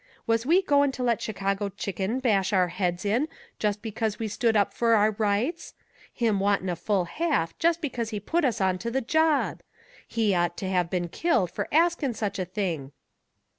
Was 0.25 0.47
we 0.47 0.63
going 0.63 0.91
to 0.93 1.03
let 1.03 1.21
Chicago 1.21 1.69
Chicken 1.69 2.19
bash 2.21 2.51
our 2.53 2.69
heads 2.69 3.05
in 3.05 3.27
just 3.59 3.83
because 3.83 4.17
we 4.17 4.27
stood 4.27 4.57
up 4.57 4.73
for 4.73 4.95
our 4.95 5.11
rights? 5.11 5.75
Him 6.11 6.39
wantin' 6.39 6.69
a 6.69 6.75
full 6.75 7.05
half 7.05 7.55
just 7.59 7.81
because 7.81 8.09
he 8.09 8.19
put 8.19 8.43
us 8.43 8.59
onto 8.59 8.89
the 8.89 9.01
job! 9.01 9.61
He'd 10.07 10.33
ought 10.33 10.57
to 10.57 10.87
been 10.89 11.09
killed 11.09 11.51
for 11.51 11.67
askin' 11.71 12.15
such 12.15 12.39
a 12.39 12.45
thing." 12.45 12.93